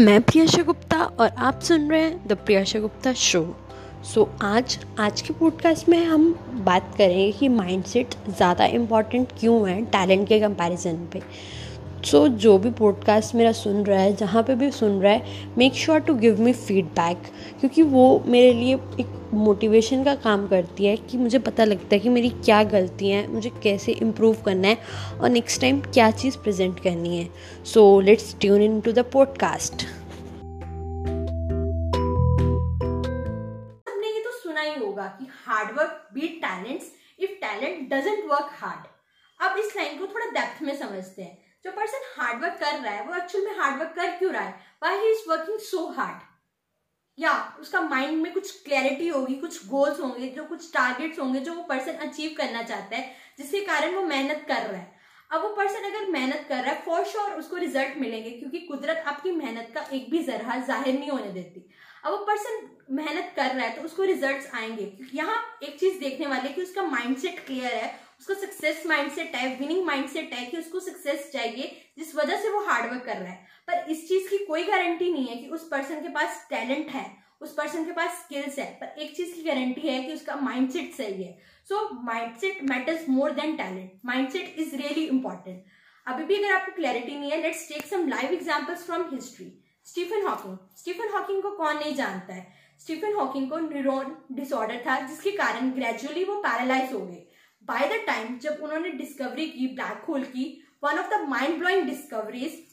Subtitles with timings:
[0.00, 3.42] मैं प्रियाशा गुप्ता और आप सुन रहे हैं the Priyasha Gupta show.
[4.04, 6.24] So आज आज के पॉडकास्ट में हम
[6.64, 11.22] बात करेंगे कि माइंडसेट ज़्यादा इंपॉर्टेंट क्यों है टैलेंट के कंपैरिजन पे।
[12.04, 15.48] सो so, जो भी पॉडकास्ट मेरा सुन रहा है जहाँ पे भी सुन रहा है
[15.58, 17.22] make sure to give me feedback
[17.60, 21.98] क्योंकि वो मेरे लिए एक मोटिवेशन का काम करती है कि मुझे पता लगता है
[21.98, 24.78] कि मेरी क्या गलतियाँ हैं मुझे कैसे इम्प्रूव करना है
[25.20, 27.28] और नेक्स्ट टाइम क्या चीज़ प्रेजेंट करनी है.
[27.64, 29.86] So let's tune in to the podcast
[33.88, 38.50] हमने ये तो सुना ही होगा कि hard work beat talents if talent doesn't work
[38.52, 38.86] hard
[39.40, 41.49] अब इस लाइन को थोड़ा डेप्थ में समझते हैं.
[41.64, 44.54] जो पर्सन हार्डवर्क कर रहा है, वो एक्चुअल में हार्डवर्क कर क्यों रहा है?
[44.82, 46.28] Why he is working so hard
[47.18, 51.54] या, उसका माइंड में कुछ क्लैरिटी होगी, कुछ गोल्स होंगे, जो कुछ टारगेट्स होंगे जो
[51.54, 54.98] वो पर्सन अचीव करना चाहता है, जिसके कारण वो मेहनत कर रहा है।
[55.30, 59.04] अब वो पर्सन अगर मेहनत कर रहा है फॉर श्योर उसको रिज़ल्ट मिलेंगे, क्योंकि कुदरत
[59.06, 61.68] आपकी मेहनत का एक भी जरहा ज़ाहिर नहीं होने देती।
[62.04, 66.26] अब वो पर्सन मेहनत कर रहा है तो उसको रिजल्ट्स आएँगे। यहाँ एक चीज़ देखने
[66.26, 70.80] वाले कि उसका माइंडसेट क्लियर है उसको सक्सेस माइंडसेट है विनिंग माइंडसेट है कि उसको
[70.80, 74.64] सक्सेस चाहिए, जिस वजह से वो हार्डवर्क कर रहा है। पर इस चीज़ की कोई
[74.64, 77.04] गारंटी नहीं है कि उस पर्सन के पास टैलेंट है,
[77.40, 80.92] उस पर्सन के पास स्किल्स है, पर एक चीज़ की गारंटी है कि उसका माइंडसेट
[80.94, 85.64] सही है। So mindset matters more than talent mindset is really important
[86.06, 89.52] अभी भी अगर आपको क्लैरिटी नहीं है let's take some live examples from history
[89.86, 92.46] Stephen Hawking Stephen Hawking को कौन नहीं जानता है?
[92.80, 97.26] स्टीफन हॉकिंग को न्यूरोन डिसऑर्डर था, जिसके कारण ग्रेजुअली वो पैरालाइज हो गए।
[97.62, 101.82] बाय द टाइम जब उन्होंने डिस्कवरी की ब्लैक होल की one of the mind blowing
[101.82, 102.66] discoveries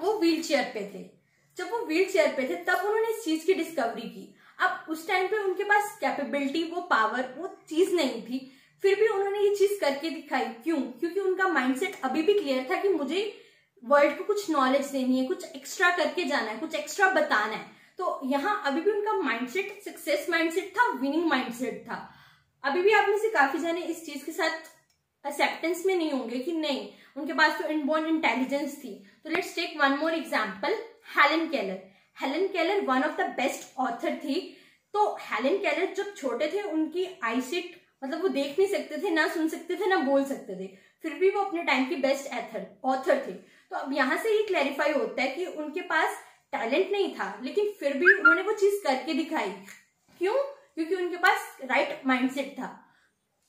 [0.00, 1.10] वो व्हील चेयर पे थे।
[1.56, 5.08] जब वो व्हील चेयर पे थे, तब उन्होंने इस चीज़ की डिस्कवरी की। अब उस
[5.08, 9.54] टाइम पे उनके पास कैपेबिलिटी वो पावर वो चीज़ नहीं थी। फिर भी उन्होंने ये
[9.54, 10.76] चीज़ करके दिखाई। क्यों?
[10.76, 13.40] क्योंकि उनका माइंडसेट अभी भी क्लियर था कि मुझे
[13.84, 17.66] वर्ल्ड को कुछ नॉलेज देनी है, कुछ एक्स्ट्रा करके जाना है, कुछ एक्स्ट्रा बताना है।
[17.98, 22.12] तो यहाँ अभी भी उनका माइंडसेट सक्सेस माइंडसेट था विनिंग माइंडसेट था।
[22.66, 26.38] अभी भी आप में से काफ़ी जाने इस चीज़ के साथ एक्सेप्टेंस में नहीं होंगे
[26.38, 28.92] कि नहीं, उनके पास तो इनबोर्न इंटेलिजेंस थी।
[29.24, 30.74] तो let's take one more example
[31.16, 31.78] Helen Keller
[32.16, 34.34] Helen Keller one of the best author थी।
[34.94, 39.28] तो हेलन केलर जब छोटे थे, उनकी आईसिट मतलब वो देख नहीं सकते थे, ना
[39.28, 40.66] सुन सकते थे, ना बोल सकते थे।
[41.02, 44.42] फिर भी वो अपने टाइम की बेस्ट एथर ऑथर थे। तो अब यहाँ से ये
[44.42, 46.18] क्लैरिफाई होता है कि उनके पास
[46.52, 49.50] टैलेंट नहीं था, लेकिन फिर भी उन्होंने वो चीज़ करके दिखाई।
[50.20, 50.36] क्यों?
[50.76, 52.68] क्योंकि उनके पास राइट माइंडसेट था।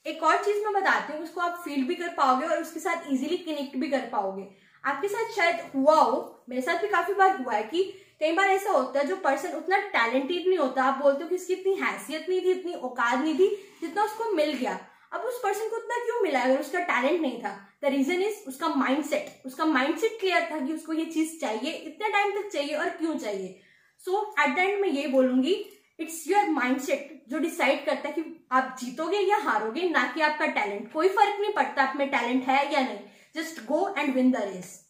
[0.06, 3.12] एक और चीज़ मैं बताती हूँ, उसको आप फील भी कर पाओगे और उसके साथ
[3.12, 4.48] इजीली कनेक्ट भी कर पाओगे।
[4.84, 7.84] आपके साथ शायद हुआ हो, मेरे साथ भी काफ़ी बार हुआ है कि
[8.20, 11.36] कई बार ऐसा होता है, जो पर्सन उतना टैलेंटेड नहीं होता, आप बोलते हो कि
[11.36, 13.48] इसकी इतनी हैसियत नहीं थी, इतनी औकात नहीं थी,
[13.82, 14.80] जितना उसको मिल गया।
[15.14, 17.52] अब उस पर्सन को उतना क्यों मिला अगर उसका टैलेंट नहीं था?
[17.84, 22.10] द रीजन इज़ उसका माइंडसेट उसका माइंडसेट क्लियर था कि उसको ये चीज़ चाहिए, इतने
[22.10, 23.60] टाइम तक चाहिए और क्यों चाहिए।
[24.06, 25.54] सो एट द एंड मैं ये बोलूँगी
[26.00, 30.46] इट्स योर माइंडसेट जो डिसाइड करता है कि आप जीतोगे या हारोगे ना कि आपका
[30.46, 32.98] टैलेंट कोई फ़र्क नहीं पड़ता आप में टैलेंट है या नहीं.
[33.36, 34.84] Just go and win the race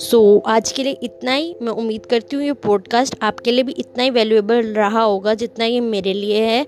[0.00, 1.56] so so, आज के लिए इतना ही.
[1.62, 5.64] मैं उम्मीद करती हूँ ये पॉडकास्ट आपके लिए भी इतना ही वैल्यूएबल रहा होगा जितना
[5.64, 6.66] ये मेरे लिए है.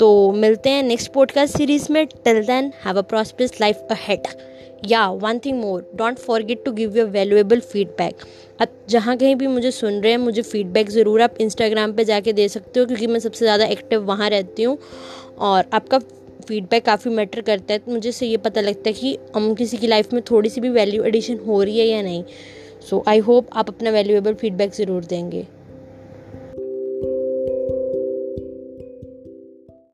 [0.00, 2.06] तो मिलते हैं नेक्स्ट पॉडकास्ट सीरीज़ में.
[2.06, 4.26] Till then have a prosperous life ahead
[4.82, 8.24] या one thing more don't forget to give your valuable feedback
[8.60, 12.32] अब जहाँ कहीं भी मुझे सुन रहे हैं, मुझे फीडबैक ज़रूर आप इंस्टाग्राम पे जाके
[12.32, 14.78] दे सकते हो, क्योंकि मैं सबसे ज़्यादा एक्टिव वहाँ रहती हूँ
[15.40, 15.98] और आपका
[16.48, 19.76] फीडबैक काफ़ी मैटर करता है। तो मुझे से ये पता लगता है कि हम किसी
[19.76, 22.24] की लाइफ में थोड़ी सी भी वैल्यू एडिशन हो रही है या नहीं।
[22.88, 25.46] सो आई होप आप अपना वैल्यूएबल फीडबैक ज़रूर देंगे।